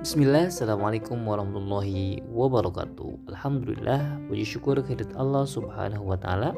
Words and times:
Bismillah, 0.00 0.48
Assalamualaikum 0.48 1.28
warahmatullahi 1.28 2.24
wabarakatuh. 2.32 3.28
Alhamdulillah, 3.36 4.16
puji 4.32 4.48
syukur 4.48 4.80
kehadirat 4.80 5.12
Allah 5.12 5.44
subhanahu 5.44 6.08
wa 6.08 6.16
ta'ala. 6.16 6.56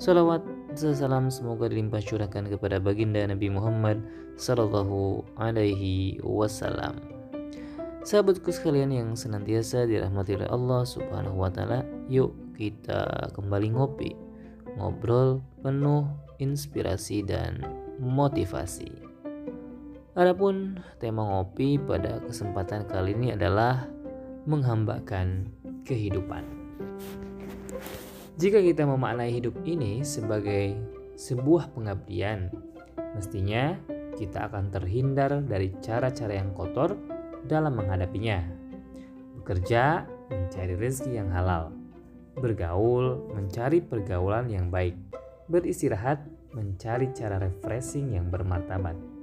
Salawat 0.00 0.40
salam 0.72 1.28
semoga 1.28 1.68
dilimpah 1.68 2.00
curahkan 2.00 2.48
kepada 2.48 2.80
baginda 2.80 3.20
Nabi 3.28 3.52
Muhammad 3.52 4.00
Sallallahu 4.40 5.28
alaihi 5.36 6.24
wasallam. 6.24 7.04
Sahabatku 8.00 8.48
sekalian 8.48 8.96
yang 8.96 9.12
senantiasa 9.12 9.84
dirahmati 9.84 10.40
oleh 10.40 10.48
Allah 10.48 10.80
subhanahu 10.88 11.36
wa 11.36 11.52
ta'ala 11.52 11.84
Yuk 12.08 12.32
kita 12.56 13.28
kembali 13.36 13.76
ngopi 13.76 14.16
Ngobrol 14.80 15.44
penuh 15.60 16.08
inspirasi 16.40 17.28
dan 17.28 17.60
motivasi 18.00 19.09
Adapun 20.18 20.82
tema 20.98 21.22
ngopi 21.22 21.78
pada 21.78 22.18
kesempatan 22.26 22.82
kali 22.90 23.14
ini 23.14 23.30
adalah 23.30 23.86
menghambakan 24.42 25.46
kehidupan. 25.86 26.42
Jika 28.34 28.58
kita 28.58 28.90
memaknai 28.90 29.30
hidup 29.30 29.54
ini 29.62 30.02
sebagai 30.02 30.74
sebuah 31.14 31.70
pengabdian, 31.70 32.50
mestinya 33.14 33.78
kita 34.18 34.50
akan 34.50 34.74
terhindar 34.74 35.46
dari 35.46 35.70
cara-cara 35.78 36.42
yang 36.42 36.50
kotor 36.58 36.98
dalam 37.46 37.78
menghadapinya. 37.78 38.42
Bekerja, 39.38 40.10
mencari 40.26 40.74
rezeki 40.74 41.22
yang 41.22 41.30
halal. 41.30 41.70
Bergaul, 42.34 43.30
mencari 43.30 43.78
pergaulan 43.78 44.50
yang 44.50 44.74
baik. 44.74 44.98
Beristirahat, 45.46 46.26
mencari 46.50 47.14
cara 47.14 47.38
refreshing 47.38 48.18
yang 48.18 48.26
bermartabat 48.26 49.19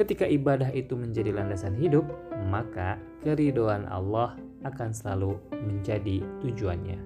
Ketika 0.00 0.24
ibadah 0.24 0.72
itu 0.72 0.96
menjadi 0.96 1.28
landasan 1.28 1.76
hidup, 1.76 2.08
maka 2.48 2.96
keridoan 3.20 3.84
Allah 3.84 4.32
akan 4.64 4.96
selalu 4.96 5.36
menjadi 5.52 6.24
tujuannya. 6.40 6.96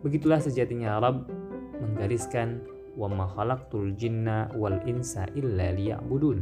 Begitulah 0.00 0.40
sejatinya 0.40 0.96
Rabb 0.96 1.28
menggariskan 1.76 2.64
wa 2.96 3.12
ma 3.12 3.28
jinna 4.00 4.48
wal 4.56 4.80
insa 4.88 5.28
illa 5.36 5.76
liya'budun 5.76 6.40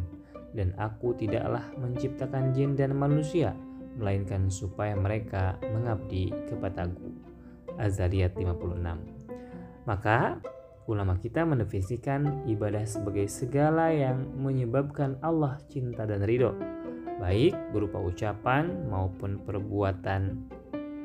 dan 0.54 0.70
aku 0.78 1.10
tidaklah 1.18 1.66
menciptakan 1.82 2.54
jin 2.54 2.78
dan 2.78 2.94
manusia 2.94 3.50
melainkan 3.98 4.46
supaya 4.46 4.94
mereka 4.94 5.58
mengabdi 5.74 6.30
kepadaku. 6.46 7.10
Azariyat 7.82 8.38
56. 8.38 8.78
Maka 9.90 10.38
Ulama 10.90 11.22
kita 11.22 11.46
mendefinisikan 11.46 12.50
ibadah 12.50 12.82
sebagai 12.82 13.30
segala 13.30 13.94
yang 13.94 14.26
menyebabkan 14.34 15.22
Allah 15.22 15.62
cinta 15.70 16.02
dan 16.02 16.26
ridho, 16.26 16.50
baik 17.22 17.54
berupa 17.70 18.02
ucapan 18.02 18.90
maupun 18.90 19.38
perbuatan 19.38 20.50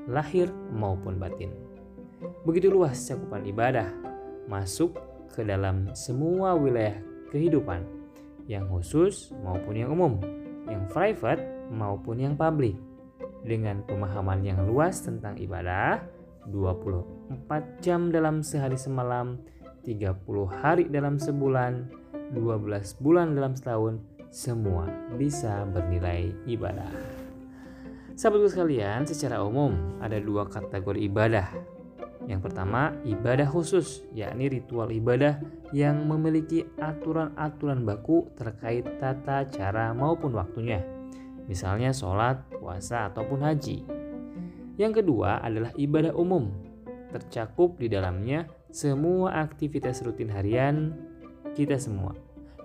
lahir 0.09 0.49
maupun 0.73 1.21
batin. 1.21 1.53
Begitu 2.49 2.73
luas 2.73 2.97
cakupan 2.97 3.45
ibadah, 3.45 3.93
masuk 4.49 4.97
ke 5.37 5.45
dalam 5.45 5.93
semua 5.93 6.57
wilayah 6.57 6.97
kehidupan, 7.29 7.85
yang 8.49 8.65
khusus 8.65 9.37
maupun 9.45 9.77
yang 9.77 9.93
umum, 9.93 10.17
yang 10.65 10.89
private 10.89 11.45
maupun 11.69 12.25
yang 12.25 12.33
publik. 12.33 12.73
Dengan 13.45 13.85
pemahaman 13.85 14.41
yang 14.41 14.65
luas 14.65 15.05
tentang 15.05 15.37
ibadah, 15.37 16.01
24 16.49 17.85
jam 17.85 18.09
dalam 18.09 18.41
sehari 18.41 18.81
semalam, 18.81 19.37
30 19.85 20.17
hari 20.49 20.89
dalam 20.89 21.21
sebulan, 21.21 21.87
12 22.33 22.97
bulan 22.99 23.37
dalam 23.37 23.53
setahun, 23.53 24.01
semua 24.33 24.89
bisa 25.15 25.63
bernilai 25.69 26.33
ibadah. 26.49 26.89
Sahabatku 28.15 28.47
sekalian, 28.47 29.05
secara 29.05 29.43
umum 29.43 29.99
ada 29.99 30.17
dua 30.17 30.47
kategori 30.47 31.03
ibadah. 31.05 31.51
Yang 32.25 32.49
pertama, 32.49 32.95
ibadah 33.05 33.45
khusus, 33.45 34.01
yakni 34.15 34.49
ritual 34.49 34.89
ibadah 34.89 35.37
yang 35.75 36.09
memiliki 36.09 36.65
aturan-aturan 36.81 37.85
baku 37.85 38.25
terkait 38.33 38.87
tata 38.97 39.45
cara 39.51 39.93
maupun 39.93 40.33
waktunya. 40.33 40.81
Misalnya 41.45 41.93
sholat, 41.93 42.41
puasa, 42.55 43.13
ataupun 43.13 43.45
haji. 43.45 43.85
Yang 44.79 45.03
kedua 45.03 45.43
adalah 45.45 45.69
ibadah 45.77 46.17
umum, 46.17 46.49
tercakup 47.13 47.77
di 47.77 47.91
dalamnya 47.91 48.49
semua 48.75 49.39
aktivitas 49.39 50.03
rutin 50.03 50.27
harian 50.27 50.91
kita 51.55 51.79
semua 51.79 52.11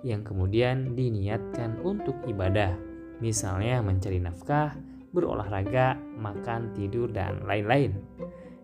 yang 0.02 0.26
kemudian 0.26 0.98
diniatkan 0.98 1.78
untuk 1.86 2.18
ibadah, 2.26 2.74
misalnya 3.22 3.78
mencari 3.78 4.18
nafkah, 4.18 4.74
berolahraga, 5.14 5.94
makan, 6.18 6.74
tidur, 6.74 7.14
dan 7.14 7.46
lain-lain. 7.46 7.94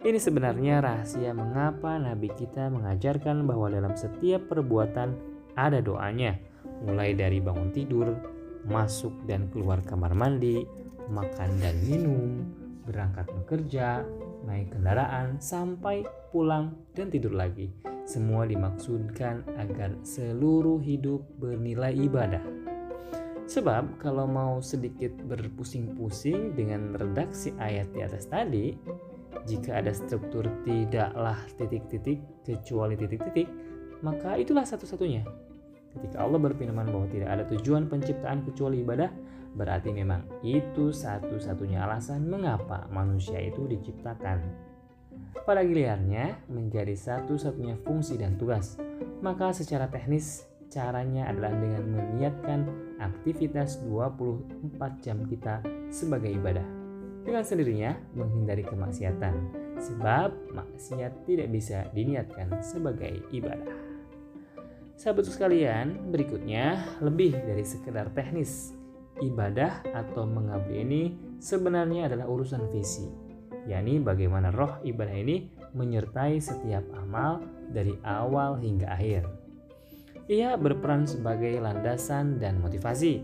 Ini 0.03 0.19
sebenarnya 0.19 0.83
rahasia 0.83 1.31
mengapa 1.39 1.95
Nabi 2.03 2.35
kita 2.35 2.67
mengajarkan 2.67 3.47
bahwa 3.47 3.71
dalam 3.71 3.95
setiap 3.95 4.51
perbuatan 4.51 5.15
ada 5.55 5.79
doanya, 5.79 6.35
mulai 6.83 7.15
dari 7.15 7.39
bangun 7.39 7.71
tidur, 7.71 8.11
masuk 8.67 9.15
dan 9.31 9.47
keluar 9.55 9.87
kamar 9.87 10.19
mandi, 10.19 10.67
makan 11.15 11.51
dan 11.63 11.79
minum, 11.87 12.43
berangkat 12.91 13.31
bekerja, 13.31 14.03
naik 14.43 14.75
kendaraan, 14.75 15.39
sampai 15.39 16.03
pulang 16.37 16.77
dan 16.93 17.09
tidur 17.09 17.33
lagi. 17.33 17.73
Semua 18.05 18.45
dimaksudkan 18.45 19.41
agar 19.57 19.97
seluruh 20.05 20.85
hidup 20.85 21.25
bernilai 21.41 21.97
ibadah. 21.97 22.45
Sebab 23.49 23.97
kalau 23.97 24.29
mau 24.29 24.61
sedikit 24.61 25.17
berpusing-pusing 25.25 26.53
dengan 26.53 26.93
redaksi 26.93 27.57
ayat 27.57 27.89
di 27.97 28.05
atas 28.05 28.29
tadi, 28.29 28.77
jika 29.49 29.81
ada 29.81 29.97
struktur 29.97 30.45
tidaklah 30.61 31.41
titik-titik 31.57 32.21
kecuali 32.45 33.01
titik-titik, 33.01 33.49
maka 34.05 34.37
itulah 34.37 34.69
satu-satunya. 34.69 35.25
Ketika 35.97 36.21
Allah 36.21 36.37
berfirman 36.37 36.93
bahwa 36.93 37.09
tidak 37.09 37.33
ada 37.33 37.45
tujuan 37.49 37.89
penciptaan 37.89 38.45
kecuali 38.45 38.85
ibadah, 38.85 39.09
berarti 39.57 39.89
memang 39.89 40.45
itu 40.45 40.93
satu-satunya 40.93 41.81
alasan 41.89 42.29
mengapa 42.29 42.85
manusia 42.93 43.41
itu 43.41 43.65
diciptakan. 43.65 44.76
Pada 45.45 45.61
gilirannya 45.67 46.47
menjadi 46.49 46.95
satu-satunya 46.97 47.77
fungsi 47.85 48.17
dan 48.17 48.39
tugas, 48.41 48.81
maka 49.21 49.53
secara 49.53 49.91
teknis 49.91 50.49
caranya 50.73 51.29
adalah 51.29 51.53
dengan 51.53 51.85
meniatkan 51.85 52.61
aktivitas 53.03 53.83
24 53.85 55.05
jam 55.05 55.21
kita 55.29 55.61
sebagai 55.93 56.33
ibadah. 56.33 56.65
Dengan 57.27 57.43
sendirinya 57.43 57.93
menghindari 58.15 58.63
kemaksiatan, 58.63 59.35
sebab 59.83 60.33
maksiat 60.55 61.27
tidak 61.27 61.49
bisa 61.51 61.91
diniatkan 61.93 62.63
sebagai 62.63 63.21
ibadah. 63.35 63.77
Sahabat 64.97 65.29
sekalian, 65.29 66.09
berikutnya 66.09 66.97
lebih 67.05 67.37
dari 67.45 67.67
sekedar 67.67 68.09
teknis 68.17 68.73
ibadah 69.21 69.85
atau 69.93 70.25
mengabdi 70.25 70.81
ini 70.81 71.03
sebenarnya 71.41 72.09
adalah 72.09 72.29
urusan 72.29 72.69
visi, 72.73 73.05
yakni 73.67 73.99
bagaimana 73.99 74.55
roh 74.55 74.79
ibadah 74.87 75.15
ini 75.15 75.51
menyertai 75.75 76.39
setiap 76.39 76.87
amal 76.97 77.43
dari 77.71 77.95
awal 78.07 78.57
hingga 78.63 78.89
akhir. 78.95 79.27
Ia 80.27 80.59
berperan 80.59 81.07
sebagai 81.07 81.55
landasan 81.63 82.43
dan 82.43 82.59
motivasi. 82.59 83.23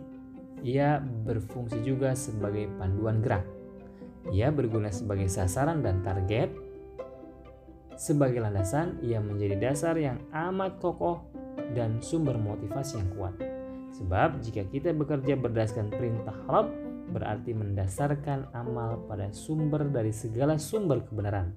Ia 0.62 1.02
berfungsi 1.02 1.82
juga 1.82 2.14
sebagai 2.14 2.70
panduan 2.78 3.18
gerak. 3.18 3.42
Ia 4.30 4.54
berguna 4.54 4.94
sebagai 4.94 5.26
sasaran 5.26 5.82
dan 5.82 6.06
target. 6.06 6.54
Sebagai 7.98 8.38
landasan, 8.38 9.02
ia 9.02 9.18
menjadi 9.18 9.58
dasar 9.58 9.98
yang 9.98 10.22
amat 10.30 10.78
kokoh 10.78 11.26
dan 11.74 11.98
sumber 11.98 12.38
motivasi 12.38 13.02
yang 13.02 13.10
kuat. 13.18 13.34
Sebab 13.98 14.40
jika 14.40 14.62
kita 14.70 14.94
bekerja 14.94 15.34
berdasarkan 15.34 15.90
perintah 15.90 16.38
Rabb, 16.46 16.70
berarti 17.12 17.52
mendasarkan 17.52 18.56
amal 18.56 19.04
pada 19.04 19.28
sumber 19.30 19.86
dari 19.92 20.10
segala 20.10 20.56
sumber 20.56 21.04
kebenaran. 21.04 21.52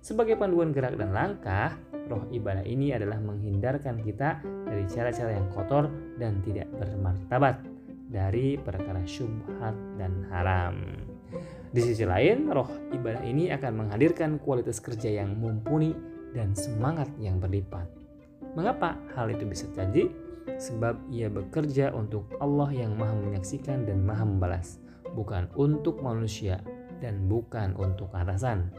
Sebagai 0.00 0.40
panduan 0.40 0.72
gerak 0.72 0.96
dan 0.96 1.12
langkah, 1.12 1.76
roh 2.08 2.24
ibadah 2.32 2.64
ini 2.64 2.96
adalah 2.96 3.20
menghindarkan 3.20 4.00
kita 4.00 4.40
dari 4.64 4.88
cara-cara 4.88 5.36
yang 5.36 5.46
kotor 5.52 5.90
dan 6.16 6.40
tidak 6.40 6.70
bermartabat 6.80 7.60
dari 8.08 8.56
perkara 8.56 9.04
syubhat 9.04 9.76
dan 10.00 10.24
haram. 10.32 10.80
Di 11.68 11.84
sisi 11.84 12.08
lain, 12.08 12.48
roh 12.48 12.70
ibadah 12.96 13.20
ini 13.28 13.52
akan 13.52 13.84
menghadirkan 13.84 14.40
kualitas 14.40 14.80
kerja 14.80 15.20
yang 15.20 15.36
mumpuni 15.36 15.92
dan 16.32 16.56
semangat 16.56 17.12
yang 17.20 17.36
berlipat. 17.36 17.84
Mengapa 18.56 18.96
hal 19.12 19.28
itu 19.28 19.44
bisa 19.44 19.68
terjadi? 19.76 20.27
Sebab 20.56 20.96
ia 21.12 21.28
bekerja 21.28 21.92
untuk 21.92 22.32
Allah 22.40 22.72
yang 22.72 22.96
Maha 22.96 23.12
Menyaksikan 23.20 23.84
dan 23.84 24.00
Maha 24.00 24.24
Membalas, 24.24 24.80
bukan 25.12 25.52
untuk 25.60 26.00
manusia 26.00 26.64
dan 27.04 27.28
bukan 27.28 27.76
untuk 27.76 28.08
atasan. 28.16 28.72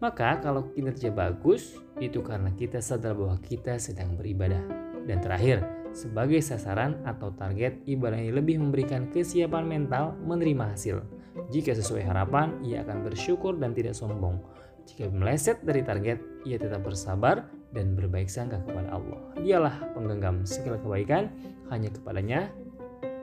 Maka 0.00 0.40
kalau 0.40 0.72
kinerja 0.72 1.12
bagus, 1.12 1.76
itu 2.00 2.24
karena 2.24 2.48
kita 2.56 2.80
sadar 2.80 3.12
bahwa 3.12 3.36
kita 3.44 3.76
sedang 3.76 4.16
beribadah. 4.16 4.64
Dan 5.04 5.20
terakhir, 5.20 5.60
sebagai 5.92 6.40
sasaran 6.40 6.96
atau 7.04 7.36
target, 7.36 7.84
ibadah 7.84 8.16
ini 8.16 8.32
lebih 8.32 8.56
memberikan 8.56 9.12
kesiapan 9.12 9.68
mental 9.68 10.16
menerima 10.24 10.72
hasil. 10.72 11.04
Jika 11.52 11.76
sesuai 11.76 12.08
harapan, 12.08 12.56
ia 12.64 12.80
akan 12.80 13.04
bersyukur 13.04 13.60
dan 13.60 13.76
tidak 13.76 13.92
sombong. 13.92 14.40
Jika 14.88 15.12
meleset 15.12 15.60
dari 15.60 15.84
target, 15.84 16.18
ia 16.48 16.56
tetap 16.56 16.80
bersabar 16.80 17.44
dan 17.70 17.94
berbaik 17.94 18.26
sangka 18.26 18.62
kepada 18.66 18.90
Allah. 18.94 19.20
Dialah 19.38 19.94
penggenggam 19.94 20.42
segala 20.42 20.78
kebaikan, 20.82 21.30
hanya 21.70 21.90
kepadanya 21.90 22.50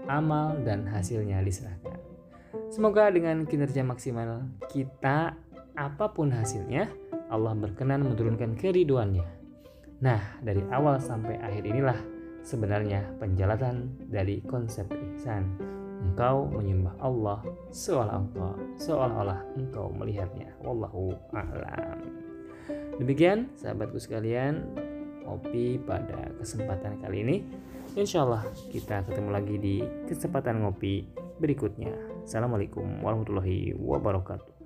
amal 0.08 0.56
dan 0.64 0.88
hasilnya 0.88 1.44
diserahkan. 1.44 2.00
Semoga 2.72 3.12
dengan 3.12 3.44
kinerja 3.44 3.84
maksimal 3.84 4.48
kita, 4.72 5.36
apa 5.76 6.06
pun 6.12 6.32
hasilnya, 6.32 6.88
Allah 7.28 7.54
berkenan 7.56 8.08
menurunkan 8.08 8.56
keriduannya. 8.56 9.28
Nah, 10.00 10.22
dari 10.40 10.64
awal 10.72 11.02
sampai 11.02 11.40
akhir 11.44 11.64
inilah 11.68 12.00
sebenarnya 12.46 13.04
penjelasan 13.20 14.08
dari 14.08 14.40
konsep 14.46 14.88
ihsan. 15.16 15.58
Engkau 15.98 16.48
menyembah 16.48 16.96
Allah 17.04 17.42
seolah-olah 17.74 18.80
seolah-olah 18.80 19.40
engkau 19.58 19.92
melihatnya. 19.92 20.54
Wallahu 20.62 21.12
a'lam. 21.34 22.27
Demikian 22.98 23.54
sahabatku 23.54 24.02
sekalian, 24.02 24.74
ngopi 25.22 25.78
pada 25.86 26.34
kesempatan 26.42 26.98
kali 26.98 27.22
ini. 27.22 27.38
Insya 27.94 28.26
Allah 28.26 28.42
kita 28.74 29.06
ketemu 29.06 29.30
lagi 29.30 29.56
di 29.62 29.76
kesempatan 30.10 30.66
ngopi 30.66 31.06
berikutnya. 31.38 31.94
Assalamualaikum 32.26 33.06
warahmatullahi 33.06 33.78
wabarakatuh. 33.78 34.56